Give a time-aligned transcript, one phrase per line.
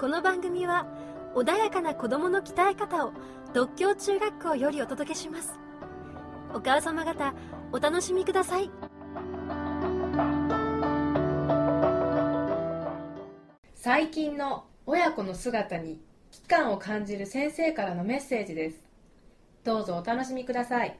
[0.00, 0.86] この番組は
[1.34, 3.12] 穏やかな子供の鍛え方を
[3.52, 5.52] 独協中学校よりお届けします。
[6.54, 7.34] お母様方
[7.70, 8.70] お楽しみください。
[13.74, 18.82] 最近の親子の姿に危機感を感じる先生からのメッセージです。
[19.64, 20.98] どうぞお楽しみください。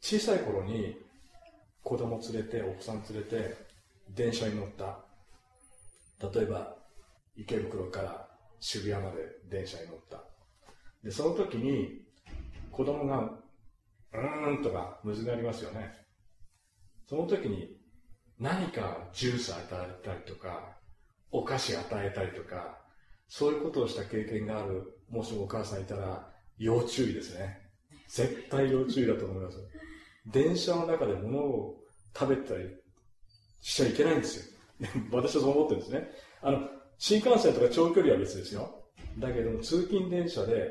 [0.00, 0.96] 小さい頃に
[1.82, 3.56] 子供連れてお子さん連れて
[4.08, 5.00] 電車に乗った。
[6.32, 6.73] 例えば
[7.36, 8.28] 池袋から
[8.60, 9.16] 渋谷まで
[9.50, 10.22] 電車に乗った。
[11.02, 12.02] でその時に
[12.70, 15.92] 子供がうーんとかむずがりますよね。
[17.08, 17.76] その時に
[18.38, 20.78] 何かジュース与えたりとか
[21.30, 22.78] お菓子与えたりとか
[23.28, 26.28] そういうことをした経験があるもしもお母さんいたら
[26.58, 27.60] 要注意ですね。
[28.08, 29.58] 絶対要注意だと思います
[30.26, 31.80] 電車の中で物を
[32.16, 32.68] 食べたり
[33.60, 34.58] しちゃいけないんですよ。
[35.10, 36.10] 私はそう思ってるんですね。
[36.42, 38.84] あの新幹線とか長距離は別ですよ。
[39.18, 40.70] だけども通勤電車で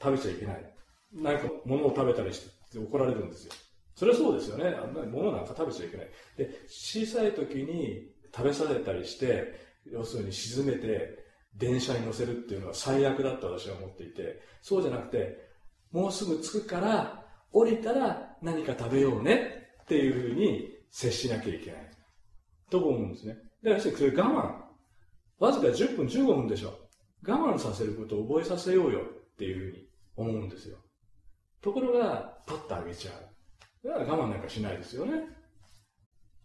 [0.00, 0.74] 食べちゃいけない。
[1.12, 3.52] 何か物を食べたりして怒られるんですよ。
[3.94, 4.68] それはそうですよね。
[4.68, 6.08] あんな物なんか食べちゃいけない。
[6.36, 11.18] で、小さい時に食べさせたりして、要するに沈めて
[11.54, 15.38] 電車に乗せるっていうのは最悪だと私は思っていて、そうじゃなくて、
[15.90, 21.90] もうすぐ着くから降りたら何か食べようねっていうふうに接しなきゃいけない。
[22.70, 23.36] と思うんですね。
[23.62, 24.71] だからそれ我慢
[25.42, 26.78] わずか10分15分でしょ。
[27.26, 30.78] 我慢させることを覚えさせようよっていうふうに思うんですよ。
[31.60, 33.10] ところが、パッとあげちゃ
[33.84, 33.88] う。
[33.88, 35.14] だから我慢なんかしないですよね。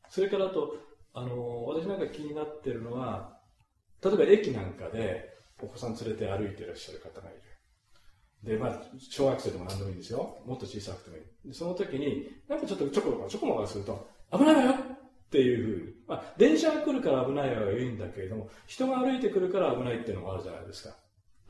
[0.10, 0.78] それからあと、
[1.14, 3.40] あの、私なんか気になってるのは、
[4.04, 5.30] 例えば駅なんかで
[5.62, 7.42] お子さん連れて歩いていらっしゃる方がいる。
[8.42, 10.40] で、まあ、小学生でも何でもいいんですよ。
[10.48, 11.54] もっと小さくてもいい。
[11.54, 14.76] その時に、なんかちょっとちょこちょこちょこまかすると、危ないわよ
[15.28, 15.94] っていうふうに。
[16.08, 20.96] まあ、電車が来るから危ないはいいんだけれども、人が歩いてくるから危ないっていうのもあるじゃないですか。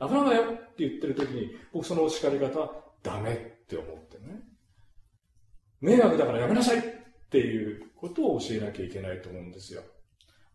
[0.00, 4.40] 危ないわよって言ってる時に、僕その叱り方はダメって思ってね。
[5.80, 6.82] 迷惑だからやめなさいっ
[7.30, 9.82] ていうことを教えなきゃいけないと思うんですよ。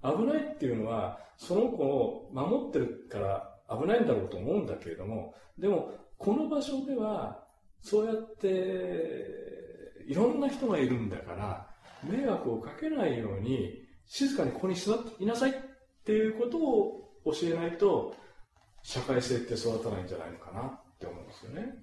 [0.04, 7.46] 危ないっていうのは、その子を守ってるから危ないんだろうと思うんだけれども、でも、この場所では、
[7.82, 11.73] そうやって、いろんな人がいるんだから、
[12.06, 15.54] 迷惑をかけないように、静かにここに座っていなさいっ
[16.06, 18.16] ていうことを教えないと、
[18.84, 21.74] 社会性って育たないんじゃないのかなって思うんですよね。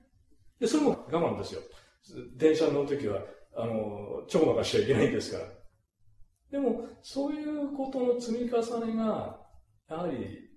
[0.60, 1.62] で、それも我慢ですよ。
[2.36, 3.22] 電車に乗るときは、
[3.56, 5.46] あの、ちょこまかしちゃいけないんですから。
[6.50, 9.40] でも、そういうことの積み重ねが、
[9.88, 10.50] やはり、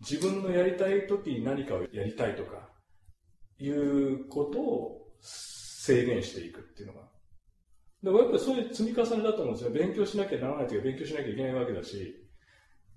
[0.00, 2.68] 自分のやりたいときに何かをやりたいとか、
[3.58, 7.08] いうことを制限していくっていうのが
[8.02, 9.70] でもやっぱりそういう積み重ねだと思うんですよ。
[9.70, 12.14] 勉強しなきゃならないというか、勉強しなきゃいけないわけだし、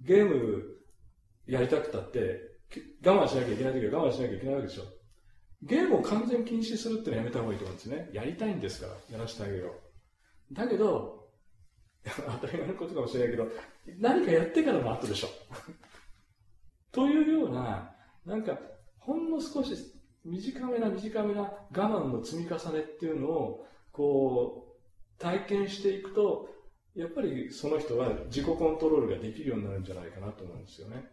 [0.02, 0.64] ゲーム
[1.48, 2.52] やりたくたって、
[3.06, 4.84] 我慢しなきゃいけないときは我慢しなきゃいけないわけでしょ。
[5.64, 8.10] ゲームを完全禁止するってのはやめた方がいいと思うんですね。
[8.14, 9.74] やりたいんですから、やらせてあげよ
[10.52, 10.54] う。
[10.54, 11.30] だけど、
[12.06, 13.48] 当たり前のことかもしれないけど、
[14.00, 15.28] 何かやってからの後でしょ。
[16.92, 17.96] というような、
[18.26, 18.60] なんか、
[18.98, 19.76] ほんの少し
[20.24, 24.71] 短めな短めな我慢の積み重ねっていうのを、こう、
[25.22, 26.50] 体験していくと、
[26.96, 31.06] やっぱりその人は自己コントロールができるようになるんじゃないかなと思うんですよね。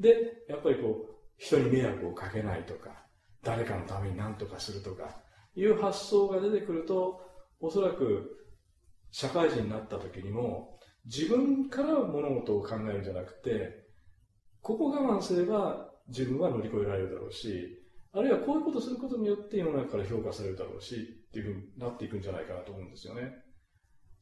[0.00, 3.04] で、やっぱりこう、人に迷惑をかけないとか、
[3.42, 5.20] 誰かのために何とかするとか、
[5.54, 7.20] いう発想が出てくると、
[7.60, 8.36] おそらく
[9.10, 13.86] 社会人になった時にも、自分から物事を考えるんじゃなくて、
[14.60, 20.96] ここ我慢すれば自分は乗り越えられるだろうし、あるいはこういうことすることによって世の中から評価されるだろうし、
[21.28, 23.45] っていうふうになっていくんじゃないかなと思うんですよね。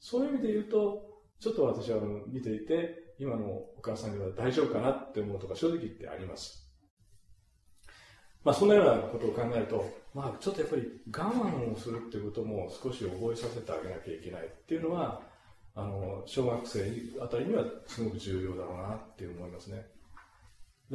[0.00, 6.64] そういう意味で言うと、ちょっと私は見ていて、今のお母さんが大丈夫かなって思うとか正直言ってあります。
[8.42, 10.82] まあそんなようなことを考えると、まあちょっとやっぱり
[11.12, 15.22] 我慢をするっていうことも少し覚えさせてあげなきゃいけないっていうのは、
[15.74, 19.76] あの、小学生あたりにはすごく重要だろうなって思いますね。
[19.76, 19.88] だか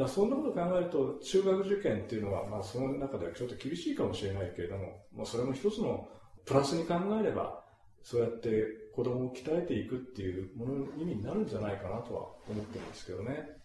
[0.04, 6.08] らそんなことを考えると、中学受験っていうのは、まあその中ではちょっと厳しいかもしれないけれども、まあそれも一つの
[6.46, 7.64] プラスに考えれば、
[8.04, 13.59] そうやって子供を鍛えていくっていうものの意味になるんじゃないかなとは思ってるんですけどね。